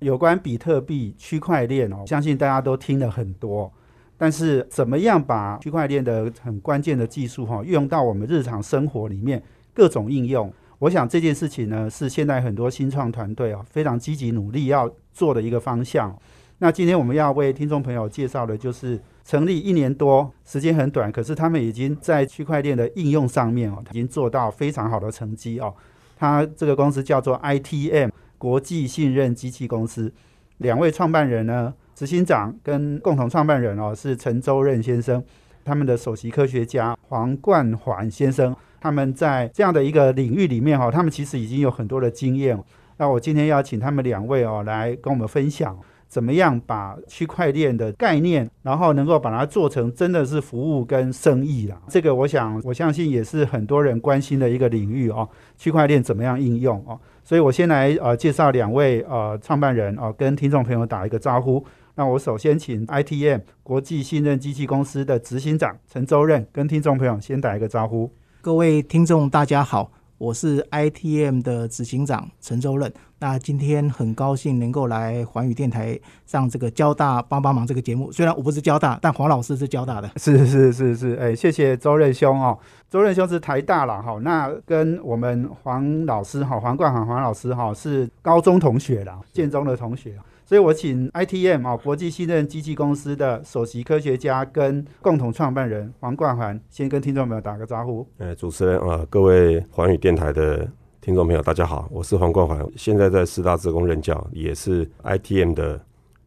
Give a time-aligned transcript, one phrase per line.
[0.00, 3.72] 有关比特币、区块链哦，相信大家都听了很多。
[4.16, 9.42] 但是，怎么样把区块链的很关键的技术哈，运用到我们日常生活里面
[9.72, 10.52] 各种应用？
[10.78, 16.14] 我想这件事情呢，是现在很多新创团队啊非常积极努力要做的一个方向。
[16.58, 25.74] 那今天我们要为听众朋友介绍的，就是成立一年多，时间很短，可是他们已经在区块链的应用上面哦，已经做到非常好的成绩哦。
[26.18, 30.10] 他这个公司叫做 ITM 国际信任机器公司，
[30.56, 35.22] 两位创办人呢，执行长跟共同创办人哦是陈周任先生，
[35.62, 38.56] 他们的首席科学家黄冠环先生。
[38.80, 42.58] 他们在这样的一个领域里面哈，他们其实已经有很多的经验。
[42.96, 51.78] 那我今天要请他们两位哦来跟我们分享，怎么样把区块链的概念，然后能够把它做成真的是服务跟生意啦。
[51.88, 55.28] 这个我想我相信也是很多人关心的一个领域哦。
[55.58, 56.98] 区块链怎么样应用哦？
[57.30, 61.64] 所以我先来呃介绍两位呃创办人哦，跟听众朋友打一个招呼。
[61.94, 68.12] 那我首先请 ITM 国际信任机器公司的执行长陈周任跟听众朋友先打一个招呼。
[68.40, 72.92] 各位听众，大家好，我是 ITM 的执行长陈周任。
[73.20, 78.12] 那今天很高兴能够来环宇电台上这个交大帮帮忙这个节目。
[78.12, 80.10] 虽然我不是交大，但黄老师是交大的。
[80.16, 82.58] 是是是是，哎，谢谢周任兄哦。
[82.90, 90.14] 周任兄是台大了哈，那跟我们黄老师哈，黄冠煌黄老师哈是高中同学了，建中的同学。
[90.50, 98.04] 所以我请 ITM 啊，国际信任机器公司的首席科学家跟共同创办人黄冠环，先跟听众朋友打个招呼。
[98.18, 100.68] 呃，主持人啊，各位环宇电台的
[101.00, 105.80] 听众朋友，大家好，我是黄冠环，现在在师大职工任教，也是 ITM 的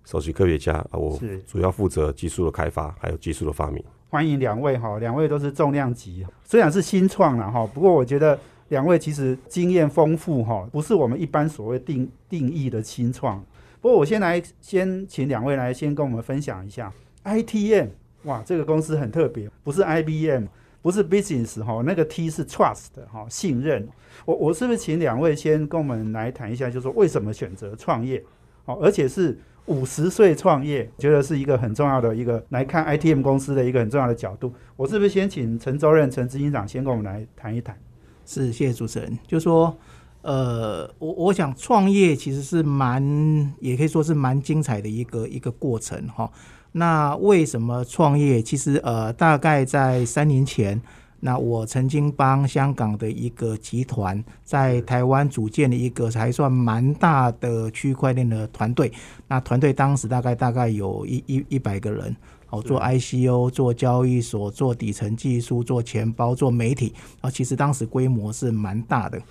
[0.05, 3.83] 首席科学家啊，我主要负责技术的开发，还有技术的发明。
[4.07, 8.39] 欢迎两位哈，两位都是重量级，虽然是新创了哈，不过我觉得
[8.69, 13.43] 两位其实经验丰富哈，不是我们一般所谓定定义的新创。
[13.83, 16.89] 不过我先来，先请两位来先跟我们分享一下
[17.25, 17.89] ITM。
[18.23, 20.45] 哇，这个公司很特别，不是 IBM，
[20.81, 23.85] 不是 Business 哈，那个 T 是 Trust 哈，信任。
[24.23, 28.23] 我我是不是请两位先跟我们来谈一下，就是说为什么选择创业？
[28.63, 34.53] 好，而且是五十岁创业，觉得是一个很重要的一个来看 ITM 公司的一个很重要的角度。
[34.77, 37.77] 我是不是先请陈周任陈执行长先跟我们来谈一谈？
[38.25, 39.77] 是，谢谢主持人，就说。
[40.23, 46.31] 呃，我我想创业其实是蛮，也可以说是蛮精彩的一个一个过程哈。
[46.71, 48.41] 那为什么创业？
[48.41, 50.81] 其实呃，大概在三年前，
[51.19, 58.91] 那我曾经帮香港的一个集团在台湾组建了一个还算蛮大的区块链的团队。
[59.27, 62.15] 那团队当时大概大概有一一一百个人，
[62.49, 66.93] 哦，做 ICO，做交易所，做底层技术，做钱包，做媒体。
[67.21, 69.21] 啊，其实当时规模是蛮大的。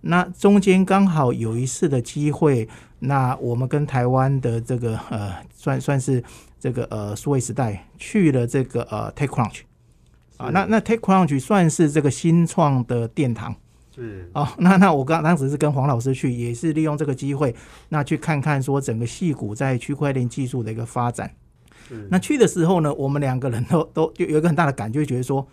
[0.00, 2.68] 那中间刚好有一次的机会，
[3.00, 6.22] 那我们跟台湾的这个呃，算算是
[6.58, 9.60] 这个呃数位时代去了这个呃 TechCrunch
[10.36, 13.54] 啊，那那 TechCrunch 算是这个新创的殿堂，
[13.94, 17.54] 是哦，那那我刚当时是跟黄老师去，也是利用这个机会，
[17.88, 21.34] 那去看看说整个戏股在区块链技术的一个发展。
[22.10, 25.48] 那去的时候呢，我们两个人都都有有一个很大的感觉，觉得说，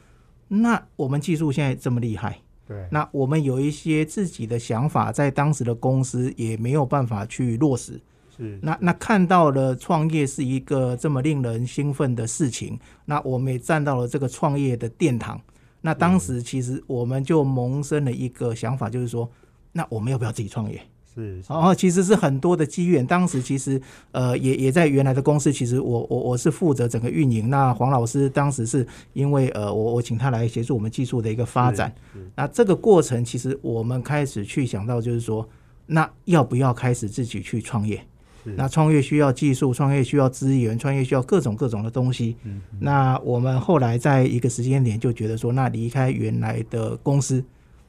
[0.49, 2.41] 那我们技术现在这么厉害。
[2.67, 8.01] 对，那我们有一些自己的想法，在当时的公司也没有办法去落实。
[8.35, 15.39] 是，那那看到了创业是一个这么令人兴奋的事情，那我们也站到了这个创业的殿堂。
[15.81, 19.29] 那当时其实我们就萌生了一个想法，就是说，
[19.71, 20.81] 那我们要不要自己创业？
[21.15, 23.05] 是，然后其实是很多的机缘。
[23.05, 23.81] 当时其实
[24.11, 27.49] 呃也也在原来的公司，其实我我我是负责整个运营。
[27.49, 31.93] 那黄老师当时是因为呃我我请他来协助我们技术的一个发展。
[32.35, 35.47] 那这个过程其实我们开始去想到就是说，
[35.85, 38.05] 那要不要开始自己去创业？
[38.43, 42.35] 那创业需要技术，创业需要资源，创业需要各种各种的东西。
[42.77, 47.41] 那我们后来在一个时间点就觉得说，那离开原来的公司。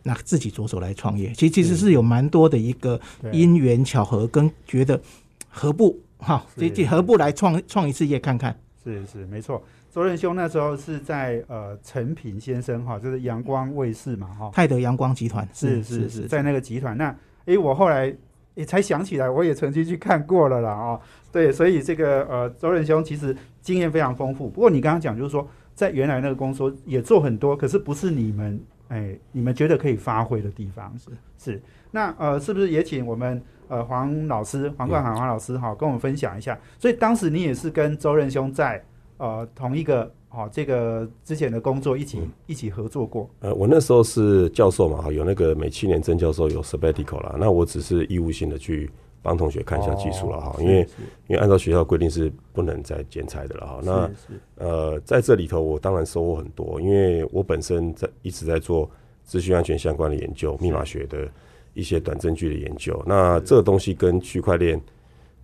[0.06, 2.98] 那自己着手来创业，其实其实是有蛮多的一个
[3.32, 5.00] 因缘巧合，跟觉得
[5.48, 8.56] 何不哈，这这何不来创创一次业看看？
[8.84, 9.60] 是是没错，
[9.92, 16.96] 周任兄那时候是在呃陈平先生哈，就是阳光卫视嘛哈，泰德阳光集团是是是在那个集团。
[16.96, 17.12] 那
[17.46, 18.14] 诶，我后来
[18.54, 21.00] 也才想起来，我也曾经去看过了啦哦。
[21.32, 24.48] 对，所以这个呃，周仁兄其实经验非常丰富。
[24.48, 31.62] 不过你刚刚讲就是说，在原来那个公司也做很多，可是不是你们哎，你们觉得可以发挥的地方是是。
[31.90, 36.58] 那呃，是不是也请我们呃黄老师黄冠海黄老师哈，跟我们分享一下？
[36.78, 38.82] 所以当时你也是跟周任兄在
[39.16, 43.28] 呃同一个哦这个之前的工作一起一起合作过。
[43.40, 48.90] 呃，我那时候是教授嘛哈，有那个每七年曾教授有 sabbatical 啦，那我只是义务性的去。
[49.26, 50.86] 帮同学看一下技术了哈，因为
[51.26, 53.80] 因为按照学校规定是不能再剪裁的了哈。
[53.82, 54.10] 那
[54.54, 58.88] 呃，在这里头我当然收获很多，因为我本身在一直在做
[59.24, 61.28] 资讯安全相关的研究，密码学的
[61.74, 63.02] 一些短证据的研究。
[63.04, 64.80] 那这个东西跟区块链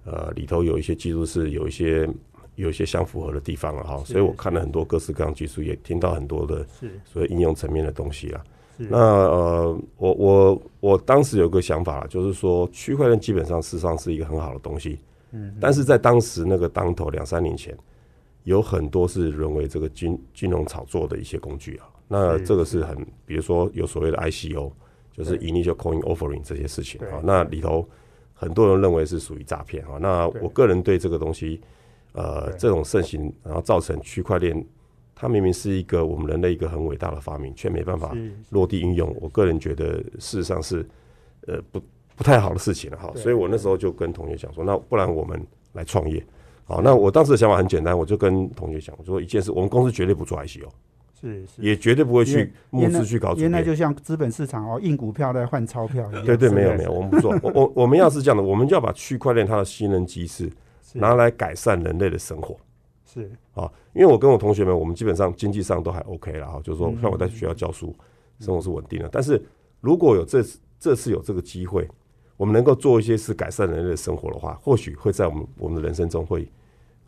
[0.04, 2.08] 呃里头有一些技术是有一些
[2.54, 6.64] 有一些相符合的地方了哈，所以我看了很多各式各样技术，也听到很多的
[7.04, 8.44] 所谓应用层面的东西啊。
[8.90, 14.98] 那呃，我我我当时有个想法，就是说区块链基本上事实上是一个很好的东西，
[15.32, 17.76] 嗯，但是在当时那个当头两三年前，
[18.44, 21.88] 有很多是沦为这个金金融炒作的一些工具啊。
[22.08, 24.70] 那这个是很，比如说有所谓的 ICO，
[25.12, 27.88] 就是 Initial Coin Offering 这些事情啊，那里头
[28.34, 29.98] 很多人认为是属于诈骗啊。
[30.00, 31.60] 那我个人对这个东西，
[32.12, 34.64] 呃，这种盛行，然后造成区块链。
[35.22, 38.12] 它明明是一个我们人类一个很伟大的发明，却没办法
[38.50, 39.16] 落地运用。
[39.20, 40.84] 我个人觉得，事实上是
[41.46, 41.80] 呃不
[42.16, 43.08] 不太好的事情了哈。
[43.14, 45.40] 所以我那时候就跟同学讲说，那不然我们
[45.74, 46.20] 来创业。
[46.64, 50.68] 好，那我当时的想法很简单，我就跟同学讲，我说一件事，我们公司绝对不做 ICO，
[51.20, 53.32] 是是，也绝对不会去募资去搞。
[53.36, 56.24] 原来就像资本市场哦，印股票在换钞票一样。
[56.26, 57.32] 对对，没有没有，我们不做。
[57.44, 60.50] 我我我们要是这样的，我们就要把区块链它的新能机制
[60.94, 62.56] 拿来改善人类的生活。
[63.04, 67.94] 是啊，因为我跟我同学们，我们基本上经济上都还 OK 了哈，就是说像我在学校教书，
[68.40, 69.08] 生活是稳定的。
[69.12, 69.42] 但是
[69.80, 71.88] 如果有这次这次有这个机会，
[72.36, 76.50] 我们能够做一些事改善人类的生活的话，或许会在我们我们的人生中会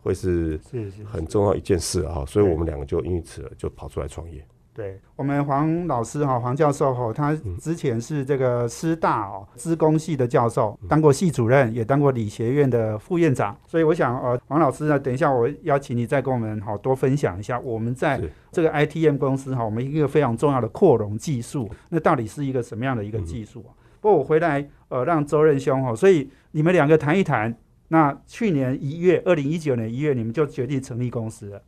[0.03, 2.25] 会是是很重要一件事啊。
[2.27, 4.47] 所以我们两个就因此就跑出来创业。
[4.75, 13.57] 对我们黄老师哈，黄教授哈，他之前是这个师大哦资工系的教授，当过系主任，也当过理学院的副院长。
[13.67, 23.71] 所以我想呃，黄老师呢，等一下我邀请你再跟我们好多分享一下，我们在这个 ITM 公司哈，我们一个非常重要的扩容技术，那到底是一个什么样的一个技术啊？
[24.01, 27.57] 不过我回来呃，让周任兄哈，所以你们两个谈一谈。
[27.89, 31.63] 那去年一月，二零一九年一月，你们就决定成立公司了。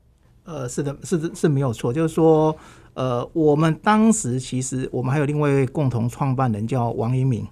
[0.47, 2.57] 呃，是的，是是没有错，就是说。
[2.99, 7.47] 呃，我们当时其实我们还有另外一位共同创办人叫王一鸣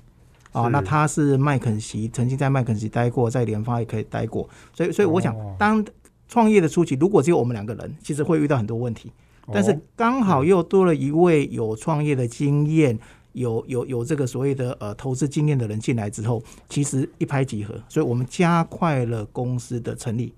[0.53, 5.85] 啊，那他是麦肯锡，曾经在麦肯锡待过，在联发也可以待过，所以所以我想，当
[6.29, 9.13] 创业的初期，如果只有我们两个人，其实会遇到很多问题，
[9.53, 12.99] 但是刚好又多了一位有创业的经验，
[13.33, 20.33] 有有有这个所谓的呃投资经验的人进来之后，其实一拍即合，所以我们加快了公司的成立。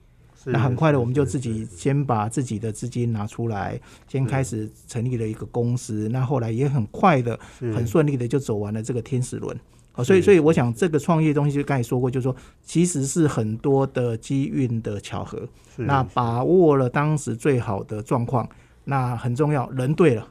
[0.49, 6.09] 那很快的，我们就自己先把自己的资金拿出来，先开始成立了一个公司。
[6.13, 9.59] 那后来也很快的、很顺利的就走完了这个天使轮。
[9.91, 15.49] 好，所以所以我想这个创业东西就刚才说过，就是说其实是很多的机运的巧合。
[15.75, 18.49] 那把握了当时最好的状况，
[18.85, 19.69] 那很重要。
[19.71, 20.29] 人对了，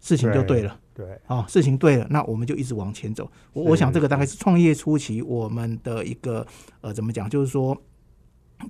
[0.00, 0.80] 事情就对了。
[0.94, 3.30] 对，好，事情对了，那我们就一直往前走。
[3.52, 6.46] 我我想这个大概是创业初期我们的一个
[6.80, 7.76] 呃，怎么讲，就是说。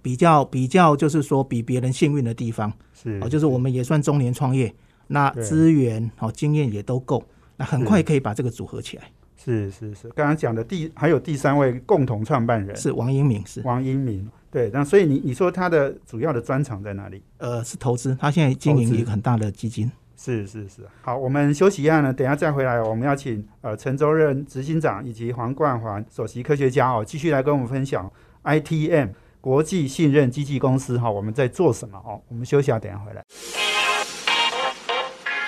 [0.03, 4.73] 比较比较，就是说比别人幸运的地方是哦，就是我们也算中年创业，
[5.07, 7.23] 那资源哦经验也都够，
[7.57, 9.05] 那很快可以把这个组合起来。
[9.37, 14.29] 是是是，刚刚讲的第还有第三位共同创办人是王英明，是王英明。
[14.51, 17.23] 对，那所以你你说他的主要的专长在哪里？
[17.37, 19.91] 呃，是投资，他现在经营一个很大的基金。
[20.17, 28.11] 是是是，好，我们休息一下呢，等下再回来，我们要请呃陈周任执行长以及黄冠环首席科学家哦，继续来跟我们分享
[28.43, 29.11] ITM。
[29.41, 32.21] 国际信任机器公司哈，我们在做什么哦？
[32.29, 33.25] 我们休息下，等下回来。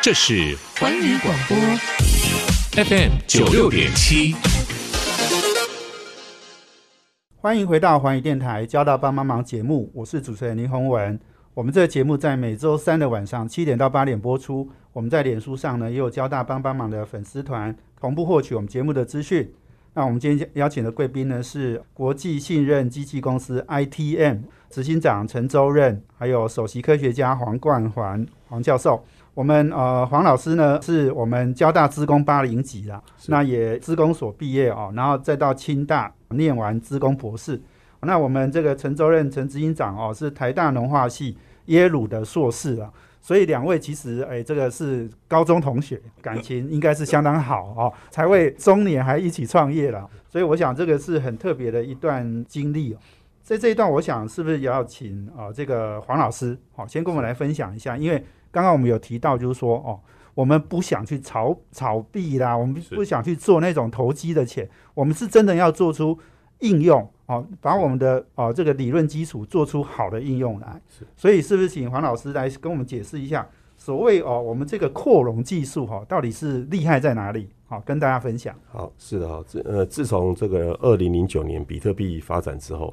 [0.00, 1.56] 这是环宇广播
[2.84, 4.36] FM 九六点七，
[7.36, 11.18] 欢迎回到环宇电台交大帮帮忙节目，我是主持人林宏文。
[11.52, 14.70] 我们这个节目在每周三的晚上七点到八点播出。
[14.92, 19.52] 我们在脸书上呢也有交大帮帮忙的粉丝团，同步获取我们节目的资讯。
[19.92, 24.38] 那我们今天邀请的贵宾呢是国际信任机器公司 ITM
[24.70, 29.04] 执行长陈周任，还有首席科学家黄冠环黄教授。
[29.34, 37.60] 我们呃黄老师呢是我们交大资工八零级啦，那也资工所毕业哦，然后再到清大念完资工博士。
[38.02, 42.90] 那我们这个陈周任陈执行长哦是台大农化系耶鲁的硕士啊。
[43.20, 50.08] 所以两位其实哎，这个是高中同学，感情应该是相当好哦，才会中年还一起创业了。
[50.28, 52.98] 所以我想这个是很特别的一段经历哦。
[53.42, 60.00] 在这一段，我想是不是也要请啊这个黄老师好，先跟我们来分享一下，因为刚刚我们有提到，就是说哦，
[60.34, 66.18] 我们不想去炒炒币啦，我们不想去做那种投机的钱，我们是真的要做出
[66.60, 67.10] 应用。
[67.30, 77.48] 哦，把我们的哦这个理论基础做出好的应用来，是，所以是不是请黄老师来跟我们解释一下，所谓哦我们这个扩容技术哈，到底是厉害在哪里？
[77.68, 78.52] 好，跟大家分享。
[78.66, 82.92] 好，是的哈，自呃自从这个二零零九年比特币发展之后，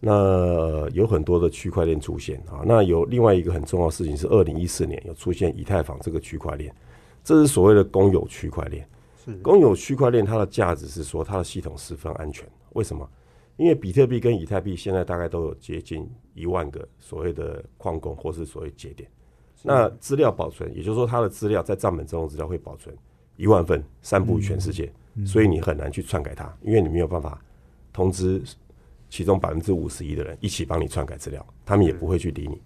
[0.00, 6.74] 那有很多的区块链出现啊，那有另外一个很重要的事情是二零一四年有出现以太坊这个区块链，
[7.22, 8.88] 这是所谓的公有区块链。
[9.22, 13.06] 是，公有区块链它的价值是说它的系统十分安全，为什么？
[13.56, 19.08] 因为比特币跟以太币现在大概都有接近一万个所谓的矿工或是所谓节点，
[19.62, 22.94] 那资料保存，也就是说它的资料在账本中的资料会保存
[23.36, 24.92] 一万份，散布于全世界，
[25.24, 27.42] 所以你很难去篡改它，因为你没有办法
[27.94, 28.42] 通知
[29.08, 32.60] 其中百分之五十一的人一起帮你篡改资料，他们也不会去理你。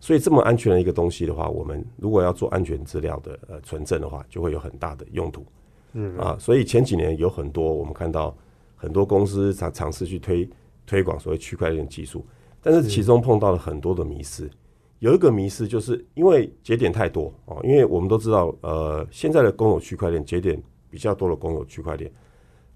[0.00, 5.46] 所以这么安全的一个东西的话，我们如果要做安全资料的呃存证的话，就会有很大的用途。
[5.92, 8.36] 嗯啊，所以前几年有很多我们看到。
[8.84, 10.48] 很多公司尝尝试去推
[10.84, 12.22] 推广所谓区块链技术，
[12.60, 14.50] 但是其中碰到了很多的迷失。
[14.98, 22.12] 有一个迷失，就是因为节点太多哦，因为我们都知道，呃，现在的公有区块链节点比较多的公有区块链，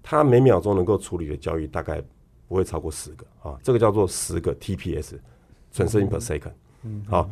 [0.01, 2.01] 它每秒钟能够处理的交易大概
[2.47, 6.53] 不会超过十个啊，这个叫做十个 TPS（Transaction per second）。
[6.83, 7.29] 嗯，好，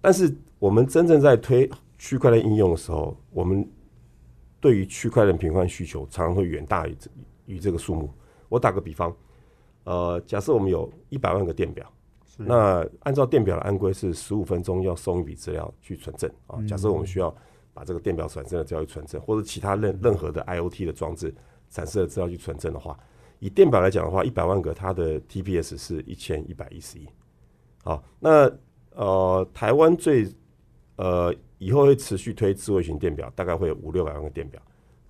[0.00, 1.68] 但是我们真正在推
[1.98, 3.68] 区块链应用的时候，我们
[4.60, 7.10] 对于区块链频宽需求常常会远大于这
[7.46, 8.10] 于这个数目，
[8.50, 9.16] 我打个比方，
[9.84, 11.90] 呃，假设我们有一百万个电表，
[12.36, 16.60] 那按照电表的安规是十五分钟要送一笔资料去存证啊。
[16.68, 17.34] 假设我们需要
[17.72, 21.34] 把这个电表产生的资料去存证，或者其他任任何的 IOT 的装置
[21.70, 22.98] 产生的资料去存证的话，
[23.38, 27.08] 以电表来讲的话，一百万个它的 TPS 是一千一百一十一。
[27.82, 28.50] 好，那
[28.94, 30.28] 呃，台湾最
[30.96, 34.60] 呃以后会持续推智慧型电表，大概会有五六百万个电表。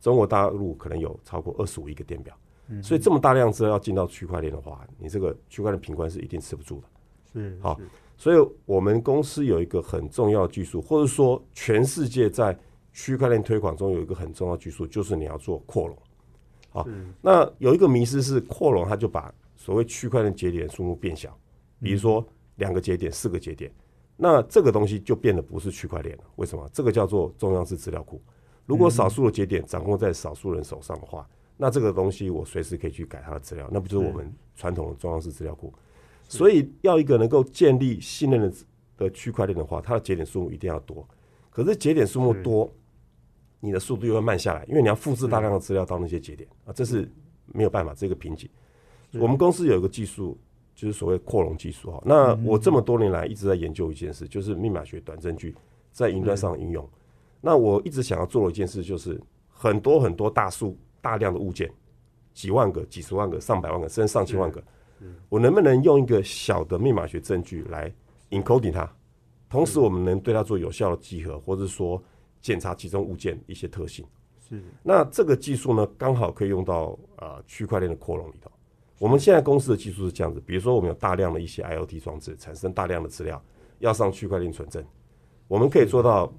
[0.00, 2.34] 中国大陆可能有超过二十五亿个电表，
[2.82, 6.86] 所以这么大量资料要进到区块链的话，你这个区块链平宽是一定吃不住的。
[7.32, 7.80] 是好，
[8.16, 12.56] 所以我们公司有一个很重要的技术，或者说全世界在
[12.92, 15.96] 区块链推广中有一个很重要的技术，就是你要做扩容。
[16.70, 16.86] 好，
[17.20, 21.36] 那有一个迷思是扩容，它就把所谓区块链节点数目变小，
[21.80, 22.24] 比如说
[22.56, 23.72] 两个节点、四个节点，
[24.16, 26.24] 那这个东西就变得不是区块链了。
[26.36, 26.68] 为什么？
[26.72, 28.20] 这个叫做中央式资料库。
[28.66, 31.28] 如果少数的节点掌握在少数人手上的话，
[31.62, 35.70] 那这个东西我随时可以去改它的资料，那不就是我们传统的中央式资料库？
[36.26, 38.52] 所以要一个能够建立信任的
[38.96, 41.06] 的区块链的话，它的节点数目一定要多。
[41.50, 42.72] 可是节点数目多，
[43.60, 47.06] 你的速度又会慢下来，因为你要复制大量的资料到那些节点啊，这是
[47.46, 48.48] 没有办法，这个瓶颈。
[49.12, 50.38] 我们公司有一个技术，
[50.74, 52.02] 就是所谓扩容技术哈。
[52.06, 55.54] 那我这么多年来一直在研究一件事，就是密码学短证据
[55.92, 56.88] 在云端上应用。
[57.42, 61.70] 那我一直想要做的一件事，就是很多很多大数大量的物件，
[62.32, 64.62] 几万个、几十万个、上百万个，甚至上千万个，
[65.28, 67.92] 我能不能用一个小的密码学证据来
[68.30, 68.90] encoding 它，
[69.48, 72.02] 同时我们能对它做有效的集合，或者说
[72.40, 74.06] 检查其中物件一些特性。
[74.48, 74.62] 是。
[74.82, 78.50] 那这个技术呢，刚好可以用到啊区块链的扩容里头。
[78.98, 83.42] 我们现在公司的技术是这样子，比如说我们有大量的一些 IOT 装置，产生大量的资料，
[83.78, 84.84] 要上区块链存证，
[85.48, 86.32] 我们可以做到。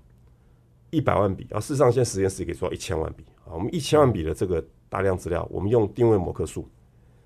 [0.93, 3.53] 一百万笔啊，事实上现在实验室可以做到一千万笔啊。
[3.53, 6.67] 我们一千万笔的这个大量资料，我们用定位模克数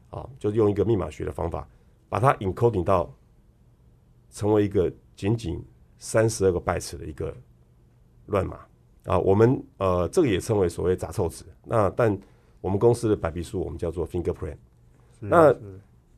[0.09, 1.67] 啊，就是用一个密码学的方法，
[2.09, 3.13] 把它 encoding 到
[4.31, 5.63] 成为一个仅仅
[5.97, 7.35] 三十二个 bytes 的一个
[8.25, 8.59] 乱码
[9.05, 9.19] 啊。
[9.19, 11.45] 我们呃，这个也称为所谓杂凑值。
[11.63, 12.17] 那但
[12.61, 14.57] 我们公司的白皮书我们叫做 fingerprint。
[15.19, 15.55] 那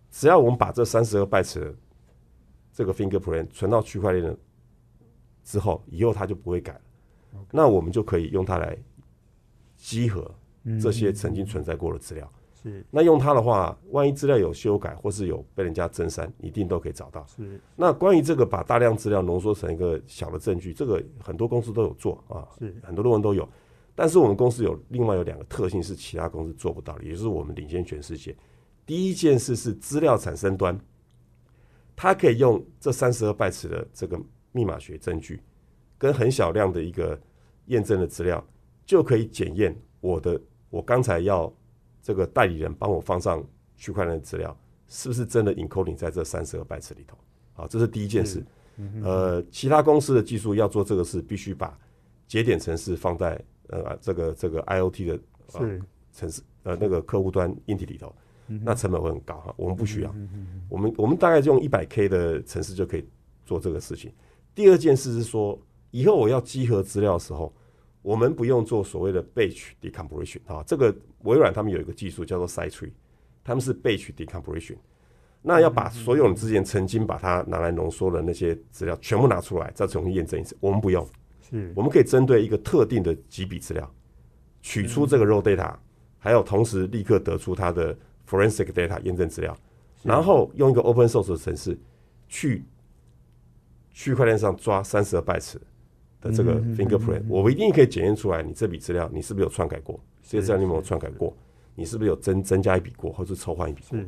[0.10, 1.76] 只要我们把这三十二 bytes
[2.74, 4.38] 这个 fingerprint 存到区块链的
[5.44, 6.82] 之后，以后它就不会改了。
[7.52, 8.78] 那我们就可以用它来
[9.78, 10.30] 集合
[10.82, 12.30] 这些曾经存在过的资料。
[12.62, 17.26] 是，那用它的话，万一资料有修改或是有被人家增删，一定都可以找到。
[17.28, 17.62] 是。
[17.76, 23.48] 那关于这个把大量资料浓缩成一个小的证据，这个很多公司都有做啊，是很多论文都有。
[23.94, 28.36] 但是我们公司有另外有两个特性是其他公司做不到的，也就是我们领先全世界。
[28.86, 30.80] 第一件事是资料产生端，
[31.96, 34.20] 它可以用这三十二拜尺的这个
[34.52, 35.42] 密码学证据。
[36.00, 37.20] 跟很小量的一个
[37.66, 38.44] 验证的资料，
[38.88, 40.41] 就可以检验我的
[40.72, 41.53] 我刚才要
[42.01, 43.44] 这个代理人帮我放上
[43.75, 47.17] 区块链的资料，是不是真的 encoding 在这三十个 bytes 里头？
[47.53, 48.44] 好，这是第一件事。
[49.03, 51.77] 呃，其他公司的技术要做这个事，必须把
[52.27, 55.20] 节点城市放在呃这个这个 IOT 的
[55.53, 55.79] 呃
[56.13, 58.15] 城市呃那个客户端硬体里头，
[58.46, 59.53] 那成本会很高哈。
[59.58, 60.15] 我们不需要，
[60.70, 63.06] 我们我们大概就用一百 K 的城市就可以
[63.46, 64.13] 做这个事情。
[64.53, 65.60] 第二件事是说，
[65.91, 67.51] 以后我要集合资料的时候，
[68.01, 72.92] 我们不用做所谓的 batch decompression 啊，这个微软他们有一个技术叫做 side tree，
[73.44, 74.77] 他们是 batch decompression。
[75.42, 80.58] 那要把所有你之前曾经把它拿来浓缩的那些资料全部拿出来，再重新验证一次。
[80.60, 81.08] 我们不用，
[81.42, 83.89] 是我们可以针对一个特定的几笔资料，
[84.62, 85.74] 取出这个 raw data，
[86.18, 89.56] 还有同时立刻得出它的 forensic data 验证资料，
[90.04, 91.80] 然后用一个 open source 的程式
[92.27, 92.66] 去
[93.92, 95.56] 区块链上抓三十二 bytes
[96.22, 101.36] 的这个 fingerprint，我一定可以检验出来你这笔资料你是不是有篡改过，这些资料你有没有篡改过，
[101.76, 104.00] 你是不是有增增加一笔过，或是抽换一笔过。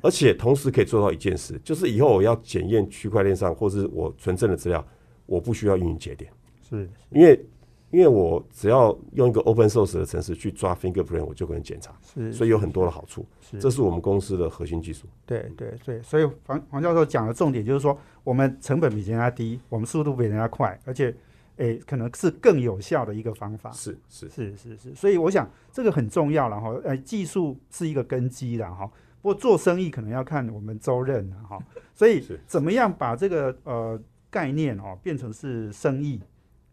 [0.00, 4.82] 而且同时可以做到一件事，就是以后我要检验区块链上或是我存证的资料，
[5.26, 6.30] 我不需要运营节点，
[6.66, 7.44] 是因为
[7.90, 13.24] 因为我只要用一个 open source 的程式去抓 fingerprint，我就可以检查，是，所以有很多的好处，
[13.60, 15.06] 这是我们公司的核心技术。
[15.26, 21.14] 对对对，所以黄黄教授讲的重点就是说，我们成本比人家低，我们速度比人家快，而且
[21.56, 23.70] 诶可能是更有效的一个方法。
[23.72, 28.86] 是是是是是，所以我想这个很重要了哈，呃，技术是一个根基了哈。
[29.22, 31.58] 不过做生意可能要看我们周任了哈，
[31.94, 33.98] 所以怎么样把这个呃
[34.30, 36.20] 概念哦变成是生意？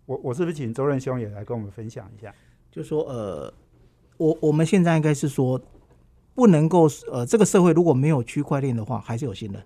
[0.05, 2.33] 我我是不是请周任兄也来跟我们分享一下？
[2.69, 3.53] 就说呃，
[4.17, 5.61] 我我们现在应该是说
[6.33, 9.63] 不能够呃，这个社会如果没有区块链的话，还是有新人。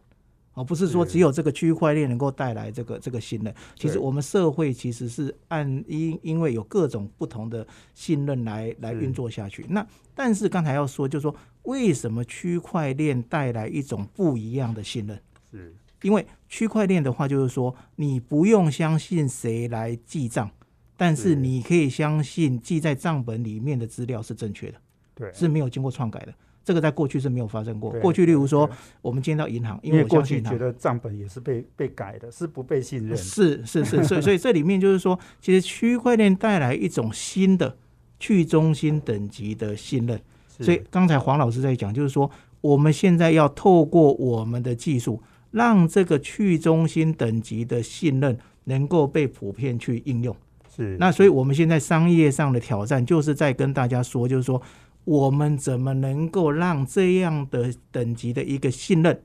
[0.56, 3.54] 而不是说只有这个区块链能够带来这个这个信任。
[3.76, 9.66] 其实我们社会其实是按因因为有各种不同的信任来来运作下去。
[9.70, 9.86] 那
[10.16, 15.22] 但是刚才要说，就是说为什么区块链带来一种不一样的信任？
[15.52, 20.50] 是因为区块链的话，就是说你不用相信谁来记账，
[20.96, 24.78] 但是你可以相信记在账本里面的资料是正确的，
[25.16, 26.34] 对，是没有经过篡改的。
[26.66, 27.92] 这个在过去是没有发生过。
[28.02, 28.68] 过去，例如说，
[29.04, 33.16] 我们见到银行，因为过去觉得账本也是被被改的，是不被信任。
[33.16, 37.78] 是是是，所以所以这里面就是说，其实区块链带来一种新的
[38.20, 40.20] 去中心等级的信任。
[40.60, 42.30] 所以刚才黄老师在讲，就是说，
[42.62, 50.36] 我们现在要透过我们的技术，让这个去中心等级的信任能够被普遍去应用。
[50.76, 50.98] 是。
[51.00, 54.60] 那所以我们现在商业上的挑战，就是在跟大家说，就是说。
[55.06, 59.22] 我们怎么能够让这样的等级的一个信任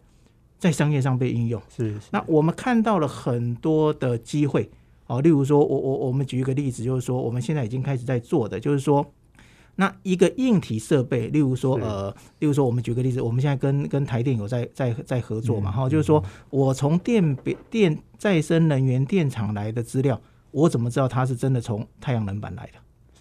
[0.59, 1.61] 在商业上被应用？
[1.75, 1.99] 是。
[2.11, 4.71] 那我们看到了很多的机会，
[5.07, 9.11] 哦，例如说，我我我们举一个例子，就是说，我们现在已经开始在做的，就是说，
[9.77, 17.35] 那一个硬体设备，例如说，呃，例如说，我们举个例子，我们现在跟跟台电有在在在合作嘛，哈，就是说我从电
[17.71, 22.73] 电再生能源电厂来的资料，我怎么知道它是真的从太阳能板来的？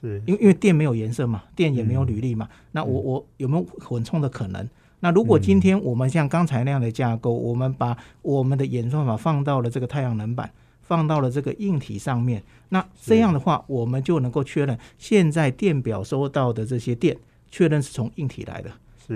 [0.02, 4.68] 是，因为因为电没有颜色嘛，电也没有履历嘛，那我我有没有混充的可能？
[5.02, 17.18] 那如果今天我们像刚才那样的架构，我们把我们的演算法放到了这个太阳能板，放到了这个硬体上面，那这样的话，我们就能够确认现在电表收到的这些电，
[17.50, 18.70] 确认是从硬体来的。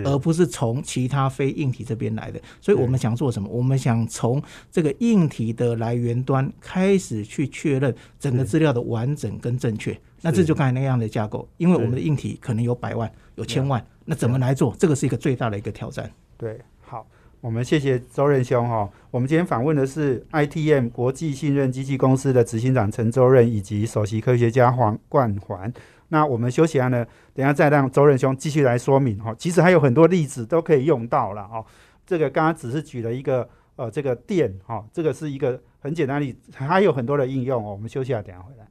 [0.06, 3.48] 而不是从其他非硬体这边来的，所以我们想做什么？
[3.50, 9.98] 我们想从这个硬体的来源端开始去确认整个资料的完整跟正确。
[10.22, 14.74] 那这就刚才那样的架构，因为我们的硬体可能有百万、有千万，那怎么来做？
[14.80, 16.10] 这个是一个最大的一个挑战。
[16.38, 17.06] 对，好，
[17.42, 18.90] 我们谢谢周任兄哈。
[19.12, 25.72] 我们今天访问的是 ITM 国际信任机器公司的执行长陈周任以及首席科学家黄冠环。
[26.14, 29.34] 那我们休息下呢，等下再让周仁兄继续来说明哈。
[29.36, 31.66] 其实还有很多例子都可以用到了哦。
[32.06, 37.72] 这个刚刚只是举了一个呃，这个电哈，这个是一个很简单的例子，还有很多的应用哦。
[37.72, 38.68] 我们休息下，等下回来。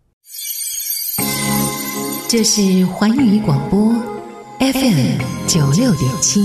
[2.28, 3.92] 这是环宇广播
[4.61, 6.40] FM 九六点七，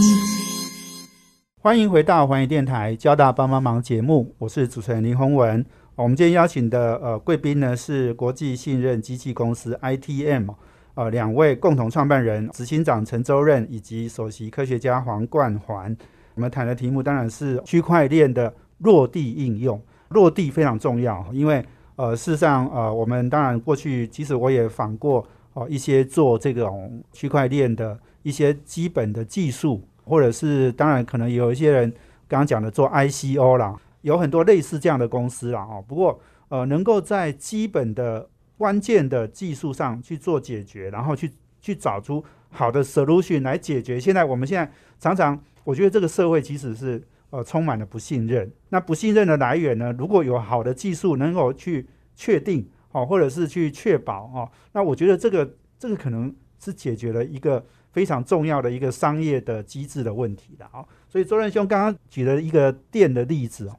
[1.61, 5.63] 欢迎回到环宇电台交大帮帮忙节目，我是主持人林宏文。
[5.93, 10.49] 我们今天邀请的呃贵宾呢是国际信任机器公司 ITM。
[10.97, 15.95] 呃，两位共同创办人，执行长陈周任以及首席科学家黄冠环，
[16.33, 19.79] 我们谈的题目当然是区块链的落地应用。
[20.09, 21.63] 落地非常重要，因为
[21.97, 31.91] 呃，事实上呃，我们当然过去，其实我也访过哦一些做这种区块链的一些基本的技术，或者是当然可能有一些人
[32.27, 35.83] 刚刚讲的做 ICO 啦，有很多类似这样的公司啦哦。
[35.87, 43.99] 不过呃，能够在基本的关键的技术上去做解决，然后去去找出好的 solution 来解决。
[43.99, 48.51] 现在我们现在常常，我觉得这个社会其实是呃充满了不信任。
[48.69, 49.91] 那不信任的来源呢？
[49.93, 60.83] 如果有好的技术能够去确定哦，或者是去确保哦，那我觉得这个这个可能是解决了一个非常重要的一个商业的机制的问题的哦。
[61.07, 63.75] 所以周仁兄刚刚举了一个电的例子哦，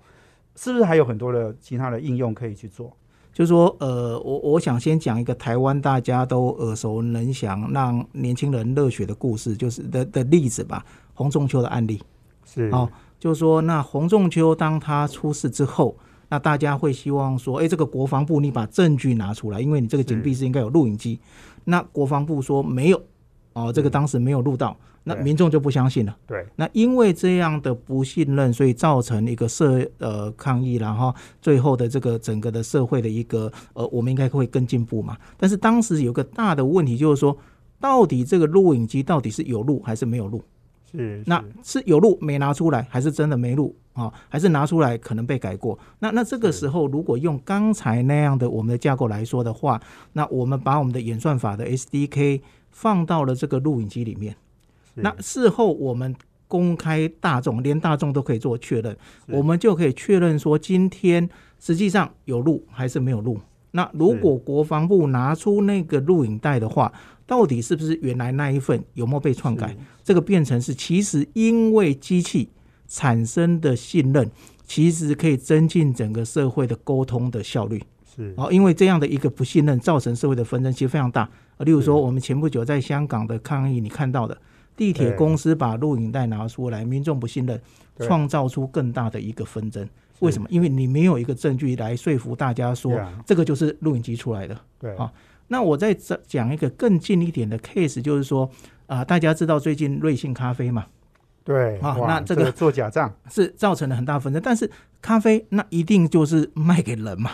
[0.55, 2.97] 是不是还有很多的其他的应用可以去做？
[3.39, 12.03] 就是说，呃，我我想先讲一个台湾大家都耳熟能详、让年轻人热血的故事，就是的的例子吧，洪仲秋的案例。
[12.45, 15.97] 是哦，就是说，那洪仲秋当他出事之后，
[16.29, 21.21] 那大家会希望说，哎，这个国防部你把证据拿出来，因为你这个警闭室应该有录影机。
[21.63, 23.01] 那国防部说没有，
[23.67, 24.77] 哦，这个当时没有录到。
[25.05, 26.15] 那民众就不相信了。
[26.27, 35.17] 对，那因为这样的不信任，所以造成一个社呃抗议，然后最后的这个整个的社会的一个呃，我们应该会更进步嘛。
[35.39, 37.35] 但是当时有个大的问题，就是说，
[37.81, 40.43] 到底这个录影机到底是有录还是没有录？
[40.93, 44.13] 是，那是有录没拿出来，还是真的没录啊？
[44.29, 45.79] 还是拿出来可能被改过？
[46.01, 49.81] 那那这个时候，如果用刚才那样的我们的架构来说的话，
[50.13, 54.37] 那我们把我们的演算法的 SDK 放到了这个录影机里面。
[54.95, 56.15] 那事后我们
[56.47, 61.29] 公开大众，连大众都可以做确认，我们就可以确认说今天
[61.61, 63.39] 实际上有录还是没有录。
[63.73, 66.93] 那如果国防部拿出那个录影带的话，
[67.27, 69.77] 到底是不是原来那一份有没有被篡改？
[70.03, 72.49] 这个变成是其实因为机器
[72.89, 74.31] 产生的信任，
[74.67, 77.85] 其实可以增进整个社会的沟通的效率。
[78.19, 81.31] 是哦，因为这样的一个不信任造成社会的纷争其实非常大。
[81.61, 84.37] 例如说我们前不久在香港的抗议，你看到的。
[84.77, 87.61] 地铁公司把录影带拿出来，民众不信任，
[87.99, 89.85] 创造出更大的一个纷争。
[90.21, 90.47] 为什么？
[90.53, 94.57] 因为你没有一个证据来说服大家说这个就是录影机出来的。
[94.79, 95.13] 对啊，
[95.49, 98.49] 那我再讲讲一个更近一点的 case，就是说
[98.87, 100.87] 啊，大家知道最近瑞幸咖啡嘛？
[101.43, 104.41] 对啊，那这个做假账是造成了很大纷争。
[104.41, 104.71] 但是
[105.03, 107.33] 咖啡那一定就是卖给人嘛？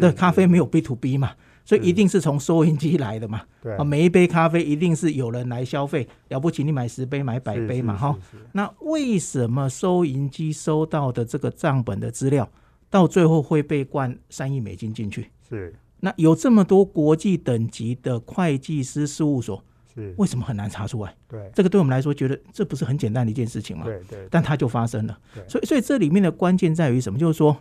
[0.00, 1.32] 那咖啡没有 B to B 嘛？
[1.62, 3.42] 所以一定是从收银机来的嘛？
[3.62, 8.18] 对啊，每一杯咖啡一定是有人来消费，了不起你买十杯买百杯嘛哈。
[8.52, 12.50] 那为什么收银机收到的这个账本的资料，
[12.88, 15.30] 到最后会被灌三亿美金进去？
[15.48, 15.72] 是。
[16.00, 19.62] 那有这么多国际等级的会计师事务所，
[19.94, 21.14] 是为什么很难查出来？
[21.28, 23.84] 对，这个对我们来说，觉得这不是很简单的一件事情嘛？
[23.84, 24.26] 对对。
[24.28, 25.16] 但它就发生了。
[25.46, 27.18] 所以所以这里面的关键在于什么？
[27.18, 27.56] 就是说，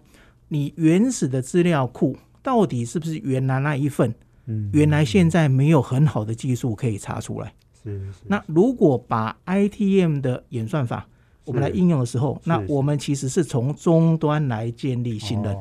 [0.47, 2.17] 你原始的资料库。
[2.41, 4.13] 到底是不是原来那一份？
[4.45, 7.53] 嗯，原来现在没有很好的技术可以查出来。
[7.83, 8.19] 是是。
[8.27, 11.07] 那如果把 ITM 的演算法
[11.45, 15.55] 我们来应用的时候，那我们其实是从终端来建立信任。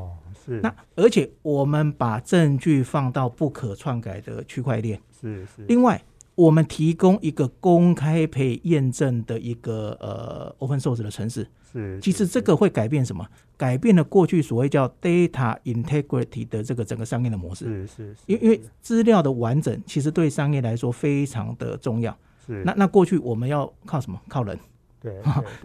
[0.44, 0.60] 是。
[0.60, 5.00] 那而且我们把证据放到不可篡改的区块链。
[5.20, 5.64] 是是。
[5.68, 6.00] 另外。
[6.38, 13.26] 我们提供一个公开可以验证的一个呃 open source 的城市，是，其实这个会改变什么？
[13.56, 22.62] 改变了过去所谓叫 data integrity 的这个整个商业的模式，是是，因因为资料的完整其实对商业来说非常的重要，是。
[22.64, 24.20] 那那过去我们要靠什么？
[24.28, 24.58] 靠人。
[25.00, 25.14] 对，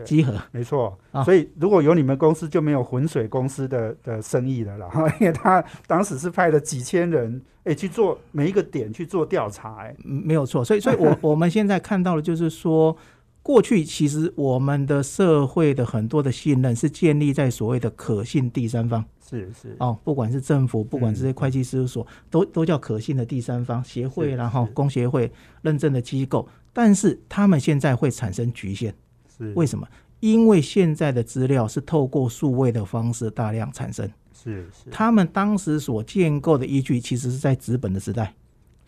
[0.05, 4.87] 集合没错，所以如果有你们公司，就没有浑水公司的的生意了啦。
[5.19, 10.63] 因为他当时是派了几千人，哎，去做每一个点去做调查，哎，没有错。
[10.63, 12.95] 所以，所以我 我们现在看到的，就是说，
[13.43, 19.75] 过去其实我们的社会的很多的信任是建立在所谓的可信第三方，是是。
[19.79, 25.29] 哦，不管是政府，不管这些会计事务所，都都叫可信的第三方协会，然后工协会
[25.61, 28.95] 认证的机构，但是他们现在会产生局限。
[29.37, 29.51] 是。
[29.55, 29.85] 为什么？
[30.21, 34.89] 因为现在的资料是透过数位的方式大量产生，是是。
[34.89, 38.33] 他们当时所建构的依据，其实是在纸本的时代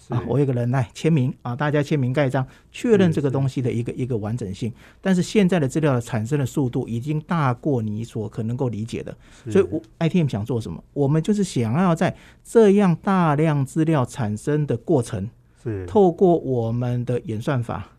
[0.10, 0.24] 啊。
[0.28, 4.72] 我有个人来签名啊，大家签名盖章，确认这个东西的一个一个完整性。
[5.02, 9.16] 但是现在的资料的产生的速度已经大过你所可能够理解的，
[9.50, 10.84] 所以我 ITM 想做什么？
[10.94, 15.30] 我们就是想要在这样大量资料产生的过程，
[15.64, 17.90] 是透过我们的演算法。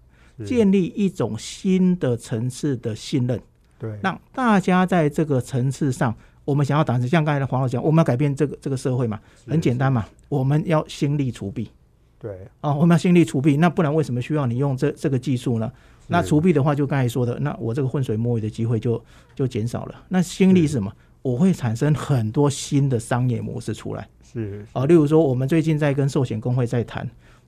[0.45, 3.41] 建立一种新的层次的信任，
[3.79, 6.15] 对，让大家在这个层次上，
[6.45, 11.71] 我们想要达成，像刚才的黄老师讲，我们要改变这个这个社会嘛，很简单嘛，我们要心力除弊，
[12.19, 15.71] 对，啊，我们要心力除弊，那不然为什么需要你用这这个技术呢？
[16.09, 19.03] 那除弊的话，就刚才说的，那我这个浑水摸鱼的机会就
[19.35, 19.95] 就减少了。
[20.09, 20.93] 那心力是什么？
[21.23, 27.05] 我会产生很多新的商业模式出来，是啊，例如说，我们最近在跟寿险工会在谈。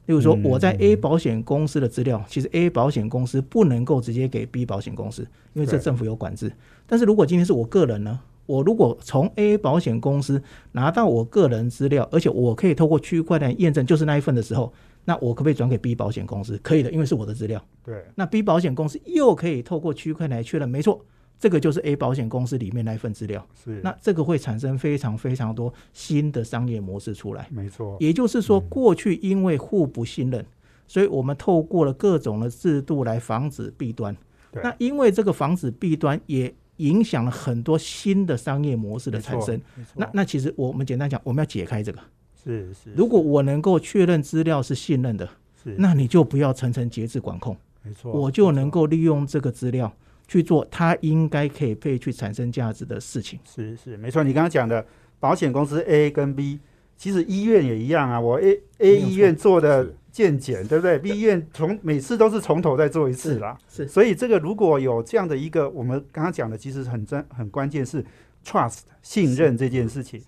[0.06, 6.50] 例如说，我在 A 保险公司的资料，其实 A 保险公司不能够直接给 B 保险公司，因为这政府有管制。
[6.86, 14.72] 但是如果今天是我个人呢，我如果从 A 保险公司拿到我个人资料，而且我可以透过区块链验证就是那一份的时候，
[15.04, 16.58] 那我可不可以转给 B 保险公司？
[16.62, 17.62] 可以的，因为是我的资料。
[17.84, 18.02] 对。
[18.14, 21.04] 那 B 保险公司又可以透过区块链确认，没错，
[21.38, 27.46] 这个就是 A 保险公司里面那一份资料，是那这个会产生非常非常多新的商业模式出来。
[27.50, 30.42] 没错，也就是说，过去因为互不信任，
[30.86, 34.16] 所以我们透过了各种的制度来防止弊端。
[34.62, 39.60] 那因为这个防止弊端，也影响了很多新的商业模式的产生。
[39.94, 42.00] 那那其实我们简单讲，我们要解开这个。
[42.42, 42.90] 是是。
[42.96, 45.28] 如果我能够确认资料是信任的，
[45.62, 47.56] 是，那你就不要层层节制管控。
[47.82, 49.92] 没错，我就能够利用这个资料
[50.26, 53.38] 去做它应该可以被去产生价值的事情。
[53.44, 54.24] 是是，没错。
[54.24, 54.84] 你刚刚讲的
[55.20, 56.58] 保险公司 A 跟 B，
[56.96, 58.20] 其实医院也一样啊。
[58.20, 63.56] 我 A A 医院做的健检，对不对？B 医院从每次都是从头再做一次啦。
[63.68, 68.04] 是，所以这个如果有这样的一个，我们刚刚讲的，其实很真很关键是
[68.44, 70.20] trust 信任这件事情。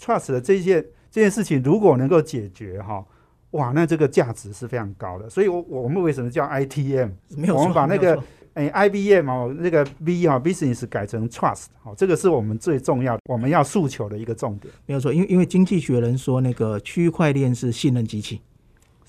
[0.00, 3.06] trust 的这件这件事情如果能够解决哈。
[3.52, 7.10] 哇，那这个价值是非常高的，所以，我我们为什么叫 ITM？
[7.36, 8.20] 没有我们把那个
[8.52, 14.74] 哎 IBM 哦，那个 B 哈 business 改成 trust，好，这个是我们最重要我们要诉求的一个重点。
[14.84, 18.42] 没有错，因为因为经济学人说那个区块链是信任机器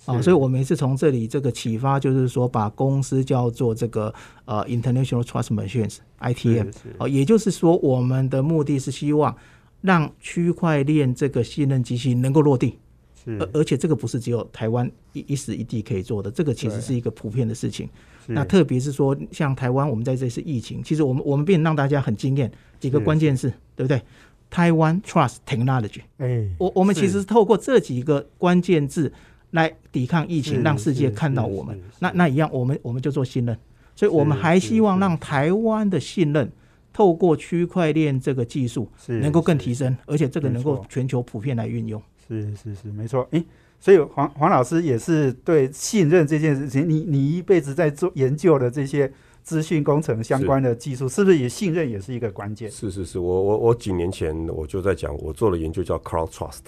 [0.08, 4.14] 啊，所以我们也是从这里这个启发，就是说把公司叫做这个
[4.46, 9.36] 呃 International Trust Machines ITM 哦，也就是说我们的目的是希望
[9.82, 12.80] 让区块链这个信任机器能够落地。
[13.40, 17.90] 而而且这个不是只有台湾一一时一地可以做的，这个其实是一个普遍的事情。
[18.26, 24.02] 那特别是说，像台湾，我们在这次疫情，其实我们我们变让大家很惊艳几个关键字，对不对？
[24.50, 26.04] 台湾 Trust Technology。
[26.20, 29.12] 哎，我我们其实是透过这几个关键字
[29.52, 31.80] 来抵抗疫情，让世界看到我们。
[32.00, 33.58] 那那一样，我们我们就做信任，
[33.96, 36.52] 所以我们还希望让台湾的信任
[36.92, 42.02] 透过区块链这个技术能够更提升，而且这个能够全球普遍来运用。
[42.28, 43.26] 是是是，没错。
[43.32, 43.44] 诶，
[43.80, 49.10] 所以黄黄老师也是对信任这件事情，你你一辈子在做研究的这些
[49.44, 52.70] 资讯工程相关的技术，是不是也信任也是一个关键？
[52.70, 56.64] 是是是，我我我几年前我就在讲，我做了研究叫 Cloud Trust，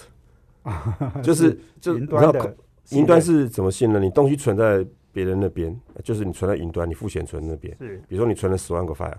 [1.21, 2.55] 就是就云端的
[2.91, 3.99] 云端是怎么信呢？
[3.99, 7.75] 你东西存在别人那边，就是你存在云端，你付钱存那边。
[7.79, 9.17] 是，比如说你存了十万个 file，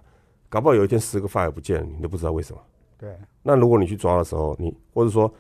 [0.49, 2.61] 搞不好有一天十个 file 不见了，你都不知道为什么。
[2.99, 3.15] 对。
[3.43, 5.33] 那如果你去抓的时候，你或者说。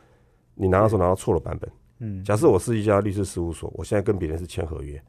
[0.57, 5.03] 你拿到时候拿到错了版本，嗯，假设我是一家律师事务所，我现在跟别人是签合约，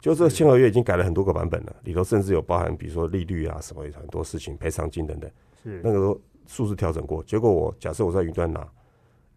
[0.00, 5.30] 就这个签合约已经改了很多个版本了，里头甚至有包含比如说利率啊什么很多事情，赔偿金等等，
[5.62, 8.66] 是那个都数字调整过，结果我假设我在云端拿，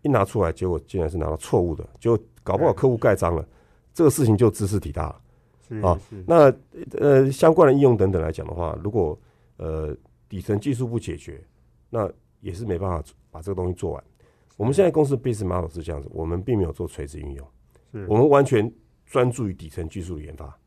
[0.01, 2.17] 一拿出来，结果竟然是拿到错误的，就
[2.49, 3.47] 搞不好客户盖章了，
[3.93, 5.21] 这个事情就知识体大了，
[5.67, 6.51] 是啊，那
[6.97, 9.15] 呃相关的应用等等来讲的话，如果
[9.57, 9.95] 呃
[10.27, 11.39] 底层技术不解决，
[11.91, 14.03] 那也是没办法把这个东西做完。
[14.57, 17.47] 我们现在公司 business model 是这样子，我们并没有做垂直应用，
[18.07, 18.71] 我们完全
[19.05, 20.57] 专注于底层技术的研发。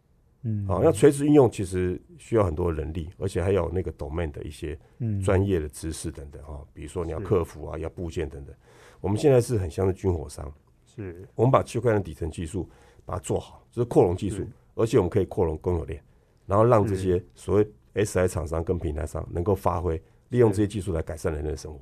[0.44, 4.78] 嗯，好，那垂直应用其实需要很多人力，而且还有那个 domain 的一些
[5.22, 8.54] 专业的知识等等哈，比如说你要客服啊，要部件等等。
[9.00, 10.52] 我们现在是很像是军火商，
[10.94, 12.68] 是我们把区块链底层技术
[13.04, 16.02] 把它做好，就是扩容技术，而且我们可以扩容公有链，
[16.46, 21.80] 然后让这些所谓 SI 厂商跟平台商能够发挥，利用这些技术来改善人类的生活。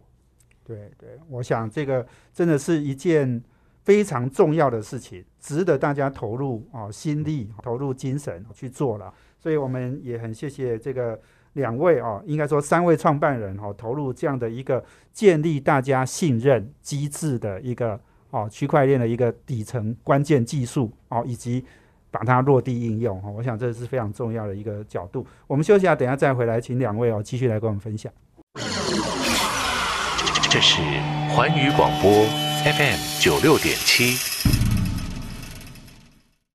[0.64, 3.42] 对对，我想这个真的是一件
[3.83, 9.12] 非常重要的事情，值得大家投入啊心力、投入精神去做了。
[9.38, 11.20] 所以我们也很谢谢这个
[11.55, 21.64] 两位哦，应该说三位创办人哈，投入这样的一个建立大家信任机制的一个哦区块链的一个底层关键技术哦，以及
[22.11, 23.33] 把它落地应用哦。
[23.37, 25.27] 我想这是非常重要的一个角度。
[25.47, 28.12] 我们休息下，等下再回来，请两位哦继续来跟我们分享。
[30.51, 30.81] 这是
[31.31, 32.11] 环宇广播
[32.64, 34.16] FM 九六点七，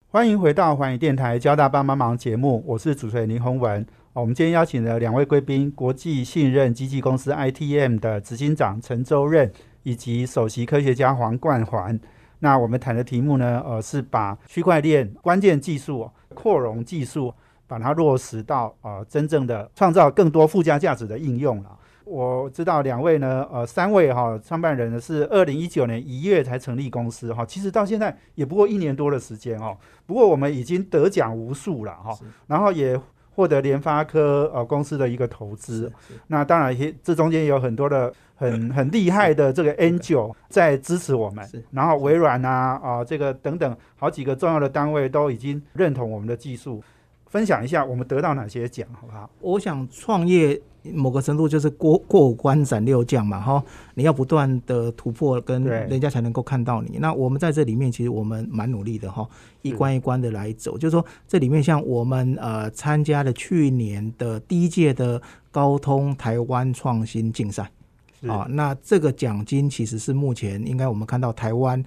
[0.09, 3.85] 欢迎回到环宇电台交大帮帮忙节目，我是主持人林宏文。
[4.11, 9.51] 我们今天邀请了两位贵宾，国际信任机器公司 ITM 的执行长陈周任，
[9.85, 11.97] 以及首席科学家黄冠环。
[12.39, 17.31] 那我们谈的题目呢，呃，是把区块链关键技术扩容技术，
[17.67, 21.77] 把它落实到呃真正的创造更多附加价值的应用了。
[22.03, 29.77] 我知道两位呢，呃，三位哈创办人呢是二零一九年一月才成立公司哈，其实到现在也不过一年多的时间哦。
[30.05, 32.15] 不过我们已经得奖无数了哈，
[32.47, 32.99] 然后也
[33.35, 35.91] 获得联发科呃公司的一个投资。
[36.27, 41.45] 那当然，这中间也有很多的很 很厉害的这个 angel 在支持我们。
[41.71, 46.81] 然后微软啊啊这个等等好几个重要的单位都已经认同我们的技术。
[47.27, 49.29] 分享一下我们得到哪些奖好不好？
[49.41, 50.61] 我想创业。
[50.93, 56.97] 某个程度就是过过关斩六将嘛，哈，你要不断的突破，跟人家才能够看到你。
[56.99, 59.27] 那我们在这里面，其实我们蛮努力的哈，
[59.61, 60.77] 一关一关的来走。
[60.77, 65.21] 就是说，这里面像我们呃参加了去年的第一届的
[65.51, 67.69] 高通台湾创新竞赛，
[68.27, 71.83] 啊，那这个奖金其实是目前应该我们看到台湾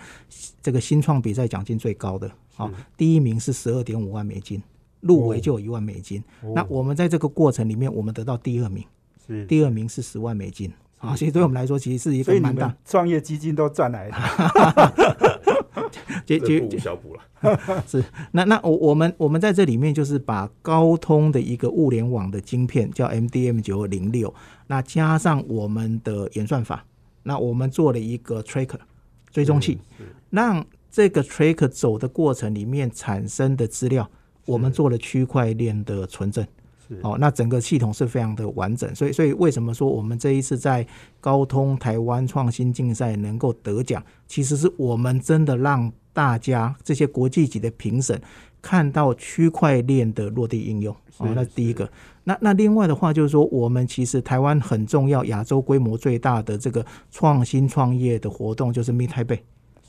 [0.62, 4.62] 这个新创比赛奖金最高的啊，第一名是十二点五万美金。
[5.00, 6.22] 入围就有一万美金，
[6.54, 8.84] 那我们在这个过程里面，我们得到第二名，
[9.26, 9.44] 是。
[9.46, 10.72] 第二名是十万美金。
[10.98, 12.76] 啊，所以对我们来说，其实是一个蛮大。
[12.84, 14.16] 创业基金都赚来的，
[16.26, 17.22] 结结小补了，
[17.86, 18.02] 是。
[18.32, 24.34] 那那我我们我们在这里面就是把高通的一个物联网的晶片叫 MDM 九零六，
[24.66, 26.84] 那加上我们的演算法，
[27.22, 28.80] 那我们做了一个 tracker
[29.30, 29.78] 追踪器，
[30.30, 34.10] 让这个 tracker 走的过程里面产生的资料。
[34.48, 36.44] 我们做了区块链的存证，
[37.02, 40.86] 哦，那整个系统是非常的完整，所以，所以为什么说我们这一次在
[41.20, 48.20] 高通台湾创新竞赛能够得奖，其实是我们真的让大家这些国际级的评审
[48.60, 51.88] 看到区块链的落地应用，哦，那第一个，
[52.24, 59.40] 那那另外的话就是说，我们其实台湾很重要，亚洲规模最大的这个创新创业的活动就是 Meet Taipei。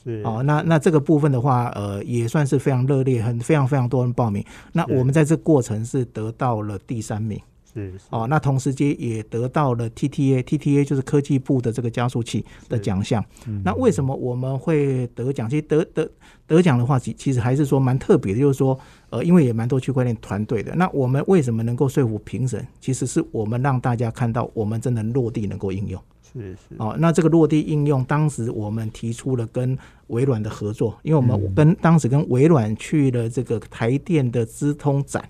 [0.02, 4.44] 是哦，那那这个部分的话，呃，也算是非常热烈，很非常非常多人报名。
[4.72, 7.38] 那我们在这过程是得到了第三名，
[7.72, 13.24] 是哦，那同时间也得到了 TTA，TTA 就是科技部的这个加速器的奖项。
[13.62, 15.48] 那为什么我们会得奖？
[15.48, 16.10] 其实得得
[16.46, 18.78] 得奖的话，其其实还是说蛮特别的，就是说，
[19.10, 20.74] 呃，因为也蛮多区块链团队的。
[20.74, 22.66] 那我们为什么能够说服评审？
[22.80, 26.02] 其实是我们让大家看到，我们真的落地能够应用。
[26.32, 29.76] 是是哦，那这个落地应用，当时我们提出了跟
[30.08, 35.28] 微软的合作，因为我们跟当时跟微软去了这个台电的资通展，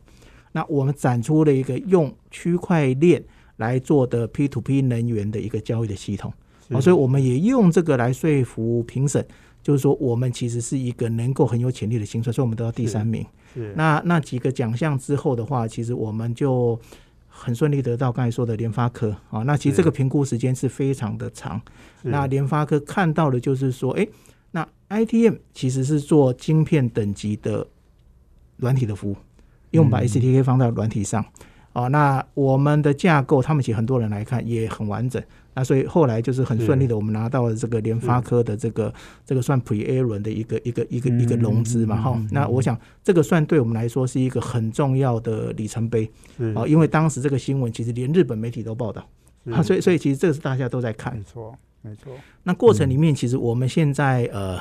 [0.52, 3.22] 那我们展出了一个用区块链
[3.56, 6.32] 来做的 P to P 能源的一个交易的系统，
[6.68, 9.24] 哦，所以我们也用这个来说服评审，
[9.62, 13.24] 就是说我们其实是一个能够很有潜力的新创，所以我们得到第三名。
[13.54, 16.78] 是那那几个奖项之后的话，其实我们就。
[17.42, 21.58] 很顺利得到刚才说的联发科啊，那其实这个评估时间是非常的长。
[22.02, 24.06] 那联发科看到的就是说，哎，
[24.50, 27.66] 那 ITM 其实是做晶片等级的
[28.58, 29.16] 软体的服务，
[29.70, 31.24] 因为我们把 STK 放在软体上。
[31.72, 35.22] 啊，那我们的架构，他们其实很多人来看也很完整。
[35.54, 38.92] 那所以后来就是很顺利的，我们拿到了这个联发科的这个
[39.24, 42.22] 这个算 Pre A 轮的一个一个一个一个融资嘛，哈。
[42.30, 46.10] 那我想这个算对我们来说是一个很重要的里程碑，
[46.54, 49.06] 啊，因为当时这个新闻其实连日本媒体都报道，
[49.50, 52.12] 啊，所以所以其实这个是大家都在看，没错没错。
[52.44, 54.58] 那过程里面其实我们现在呃。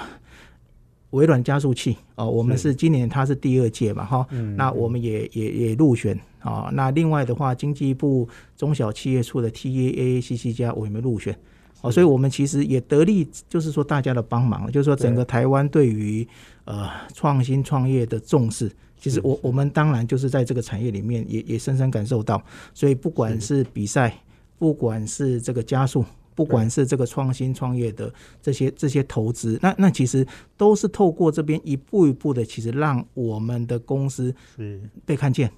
[1.11, 2.75] 微软加速器哦，我们是。
[2.75, 6.69] 今年它是第二届嘛哈，那我们也也也入选啊。
[6.73, 11.37] 那另外的话，经济部中小企业处的 TAACC 加我们入选。
[11.81, 16.27] 哦，所以我们其实也得力，就是说大家的帮忙，就是说整个台湾对于
[16.65, 24.21] 呃创新创业的重视，其实我我们当然就是在这个产业里面也也深深感受到，所以不管是比赛，
[24.57, 26.03] 不管是这个加速。
[26.35, 28.09] 不管是这个创新创业的
[28.41, 30.25] 这些这些投资，那那其实
[30.55, 34.79] 都是透过这边一步一步的，其实让我们的公司是。
[35.05, 35.51] 被看见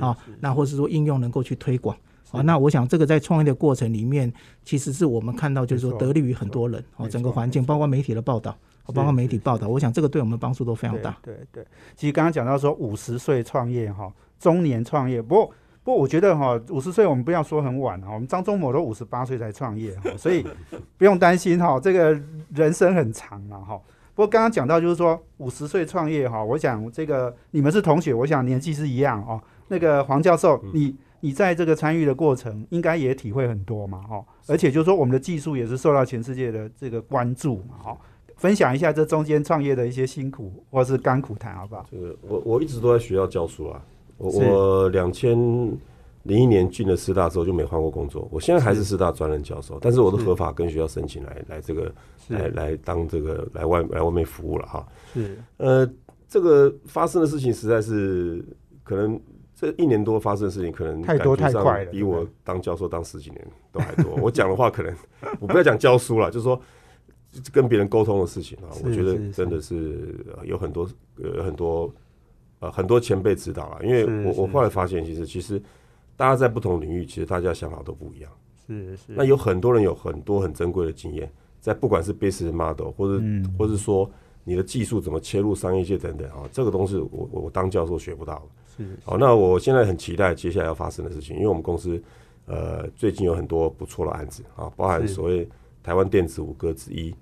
[0.00, 1.96] 啊，那或是说应用能够去推广
[2.30, 2.40] 啊。
[2.42, 4.32] 那我想这个在创业的过程里面，
[4.64, 8.56] 其实是我们看到就是说得利于很多人哦，整个环境包括媒体的报道，
[8.94, 11.16] 包括媒体报道，我想这个对我们帮助都非常大。
[11.22, 15.54] 对对，其实刚刚讲到说五十岁创业哈，中年创业，不过。
[15.84, 20.44] 不过我觉得哈，五十岁我们不要说很晚哈，我们张忠谋都五十八岁才创业哈， 所以
[20.98, 22.20] 不用担心哈，这个
[22.54, 23.80] 人生很长了哈。
[24.14, 29.40] 不过刚刚讲到就是说五十岁创业哈，我想这个你们是同学，我想年纪是一样哦。
[29.68, 37.96] 那个黄教授，你你在这个参与的过程应该也体会很多嘛哈，而且就是说我们的技术也是受到全世界的这个关注嘛哈。
[38.36, 41.84] 分享一下这中间创业的一些辛苦或是甘苦谈好不好？
[41.90, 43.84] 这个我我一直都在学校教书啊。
[44.16, 45.36] 我我两千
[46.22, 51.92] 零一年进了师大之后就没换过工作，我现在还是师大专任教授，但是我都合法跟学校申请来来这个
[52.28, 54.86] 来来当这个来外来外面服务了哈。
[55.14, 55.88] 是呃，
[56.28, 58.44] 这个发生的事情实在是
[58.84, 59.20] 可能
[59.58, 64.14] 这一年多发生的事情可能太多太快了，比我当教授当十几年都还多。
[64.22, 64.94] 我讲的话可能
[65.40, 66.60] 我不要讲教书了，就是说
[67.52, 70.88] 跟别人沟通的事情啊，我觉得真的是有很多
[71.22, 71.92] 呃很多。
[72.60, 75.62] 呃，很多前辈指导了，因为我我后来发现，其实其实
[76.16, 78.28] 大家在不同领域，其实大家想法都不一样。
[78.66, 79.12] 是是。
[79.14, 81.30] 那有很多人有很多很珍贵的经验，
[81.60, 83.22] 在不管是 business model，或者
[83.56, 84.10] 或者说
[84.42, 88.44] 你的技术怎么切入商业界等等啊，这个东西我我当教授学不到。
[88.84, 88.98] 是。
[89.04, 92.02] 好，那我现在很期待接下来要发生的事情，因为我们公司
[92.46, 95.46] 呃，最近有很多不错的案子啊，包含所谓
[95.82, 97.14] 台湾电子五哥之一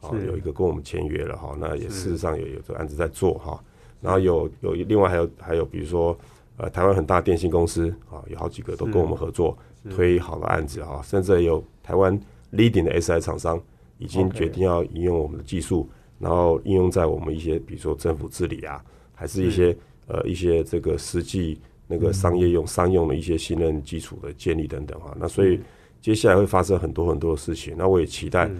[0.00, 3.62] 啊，有一个跟我们签约了哈，那也事实上有有这个案子在做哈。
[4.00, 6.16] 然后有有另外还有还有比如说
[6.56, 9.56] 呃，台湾很大电信公司啊，有好几个都跟我们合作
[9.88, 12.20] 推好的案子啊，甚至有台湾
[12.52, 13.60] leading 的 SI 厂商
[13.98, 15.88] 已经决定要应用我们的技术，
[16.18, 18.84] 然后应用在我们一些比如说政府治理啊，
[19.14, 19.76] 还是一些
[20.06, 21.60] 呃一些这个实际。
[21.88, 25.60] 那个商业用、商用的一些信任基础的建立等等哈，那所以
[26.00, 28.50] 接下来会发生很多很多的事情，那我也期待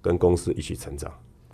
[0.00, 1.12] 跟公司一起成长。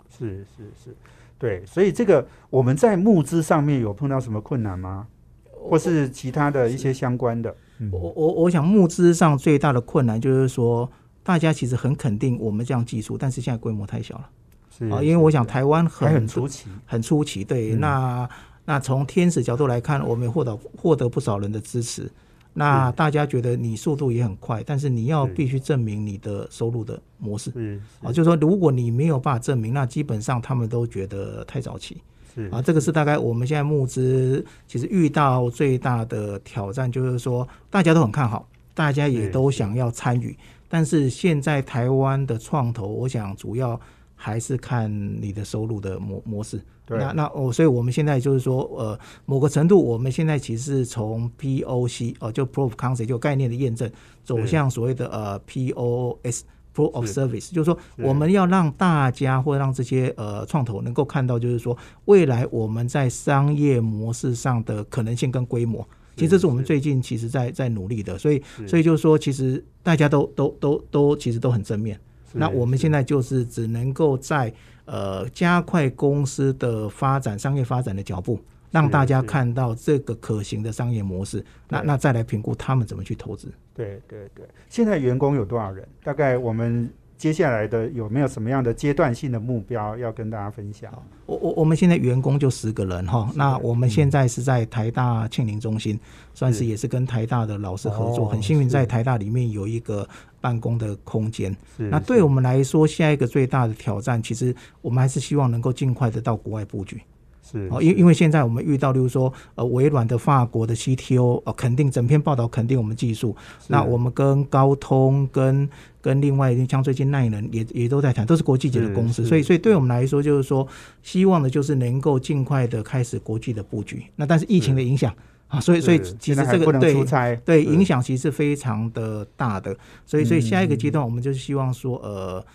[0.09, 0.95] 是是是，
[1.37, 5.05] 对，所以这个我们在募资上面有碰到什么困难吗？
[5.51, 7.55] 或是其他的一些相关的？
[7.91, 10.89] 我我我想募资上最大的困难就是说，
[11.21, 14.29] 大家其实很肯定我们这样技术，但是现在规模太小了。
[14.75, 18.27] 是啊，因为我想台湾很很初期，很出奇，对那。
[18.67, 22.11] 那从天使角度来看，我们获得获得不少人的支持。
[22.53, 27.49] 那大家觉得你速度也很快，但是你要必须证明你的收入的模式。
[27.55, 32.01] 嗯，啊，就是说如果你没有办法证明，那基本上他们都觉得太早期。
[32.35, 40.37] 是啊，这个是大概我们现在募资其实遇到最大的挑战，就是说大家都很看好，大家也都想要参与，
[40.67, 43.79] 但是现在台湾的创投，我想主要
[44.13, 44.91] 还是看
[45.21, 46.59] 你的收入的模模式。
[46.89, 53.91] 那那哦，所以我们现在就是说，呃，某个程度，我们现在其实是从 POC 哦，就 Proof Concept 就概念的验证，
[54.23, 65.85] 走向所谓的呃 POS Proof of Service，就是说我们要让大家或让这些呃创投能够看到，就是说未来我们在商业模式上的可能性跟规模，
[66.15, 71.99] 其实这是我们最近其实在在努力的，所以所以就是说，其实大家都都都都其实都很正面。
[72.33, 74.53] 那我们现在就是只能够在。
[74.89, 78.39] 呃，加快公司的发展、商业发展的脚步，
[78.71, 83.51] 让大家看到这个可行的商业模式，那那再来评估他们怎么去投资。
[83.75, 85.85] 对对对，现在员工有多少人？
[86.05, 90.91] 大概我们接下来的有没有什么样的阶段性的目标要跟大家分享？
[91.25, 95.99] 我我我们现在员工就十个人哈，那我们现在是在台大庆林中心，
[96.33, 100.07] 算是也是跟台大的老师合作，很幸运在台大里面有一个。
[100.39, 107.01] 办公的空间，那对我们来说，下一个最大的挑战，其实我们还是希望能够尽快的到国外布局。
[107.49, 113.35] 是，哦，因因为现在我们遇到，例如说，呃，微软的法国的 CTO，呃，肯定整篇报道肯定我们技术。
[113.67, 115.69] 那我们跟高通、跟
[116.01, 119.25] 跟另外像最近耐能也也都在谈，都是国际级的公司。
[119.25, 120.67] 所以，所以对我们来说，就是说，
[121.01, 124.03] 希望的就是能够尽快的开始国际的布局。
[124.17, 125.13] 那但是疫情的影响。
[125.47, 129.73] 啊，所以所以其实这个对对影响其实是非常的大的，
[130.05, 132.45] 所以所以下一个阶段我们就是希望说呃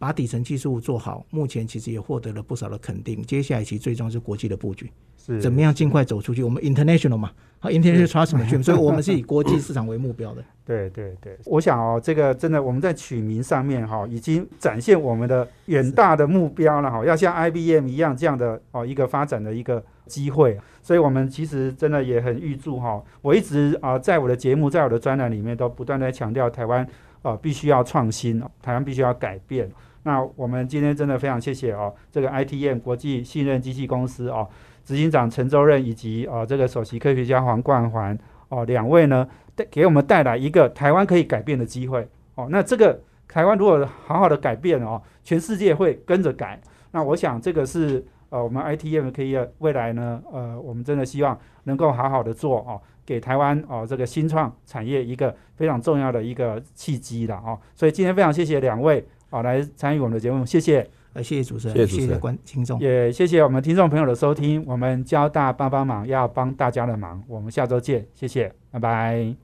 [0.00, 6.42] 把底层技术做好，目前其实也获得了不少的肯定，接下来其实最重要是国际的布局，是怎么样尽快走出去？
[6.42, 10.42] 我们 international 嘛，好 international trust 所以我们是以国际市场为目标的。
[10.64, 20.58] 对对对，我想哦，这个真的我们在取名上面哈，已经展现我们的远大的目标了哈，要像 IBM 一样这样的哦一个发展的一个机会。
[20.82, 23.02] 所以，我们其实真的也很预祝哈。
[23.20, 26.88] 我一直啊，在我的节目，在我的专栏里面，都不断在强调台湾
[27.20, 29.70] 啊，必须要创新，台湾必须要改变。
[30.02, 34.48] 那我们今天真的非常谢谢哦，这个 ITM 国际信任机器公司哦，
[34.84, 42.48] 执行长陈周任以及哦这个首席科学家黄冠环哦两位呢，带给我们带来一个台湾可以改变的机会哦。
[42.50, 46.60] 那这个台湾如果好好的改变哦，全世界会跟着改。
[46.92, 48.04] 那我想这个是。
[48.30, 57.58] 呃，我们 ITM 可以未来呢，呃，我们真的希望能够好好的做哦，给台湾哦这个新创产业一个非常重要的一个契机的哦。
[57.74, 64.62] 所以今天非常谢谢两位啊来参与我们的节目，谢谢，呃，谢谢主持人，谢谢观听众，也谢谢我们听众朋友的收听。
[64.66, 69.34] 我们交大帮帮忙要帮大家的忙，我们下周见，谢谢，拜拜。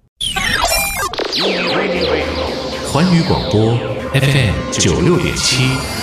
[2.93, 3.76] 环宇广播
[4.12, 5.95] FM 九六点七。